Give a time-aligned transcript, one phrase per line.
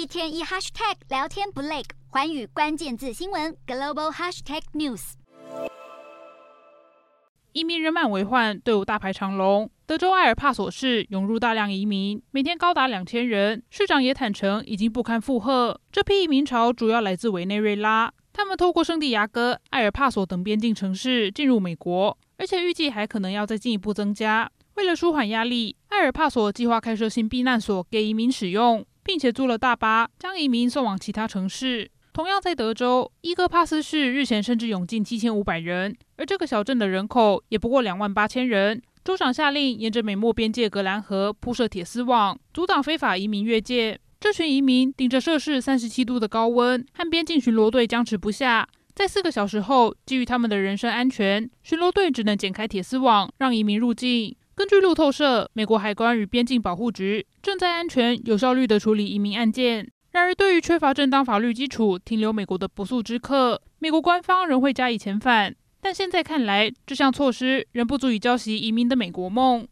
[0.00, 5.12] 一天一 hashtag 聊天不累，寰宇关键字新闻 global hashtag news。
[7.52, 9.70] 移民人满为患，队伍大排长龙。
[9.84, 13.62] 德州埃尔帕索市涌入大量移民，每天高达两千人。
[13.68, 15.78] 市长也坦承已经不堪负荷。
[15.92, 24.50] 这批移民潮主要来自委内瑞拉，他们透过圣地亚哥、埃尔帕索等边境城市进入美国，而且预计还可能要再进一步增加。
[24.76, 31.90] 为了舒缓压力，埃尔帕索计划开设新避难所给移民使用，并且租了大巴将移民送往其他城市。
[32.12, 38.82] 同样在德州，伊戈帕斯市日前甚至涌进七千五百人，而这个小镇的人口也不过两万八千人。
[39.04, 43.98] 州长下令沿着美墨边界格兰河铺设铁丝网，阻挡非法移民越界。
[44.18, 48.68] 这群移民顶着摄氏三十七度的高温，和边境巡逻队僵持不下。
[48.92, 54.36] 在四个小时后，基于他们的人身安全，巡逻队只能剪开铁丝网，让移民入境。
[54.54, 59.90] 根据路透社，美国海关与边境保护局正在安全、有效率地处理移民案件。
[60.12, 65.54] 然而，对于缺乏正当法律基础停留美国的不速之客，美国官方仍会加以遣返。
[65.80, 69.66] 但现在看来，这项措施仍不足以浇熄移民的美国梦。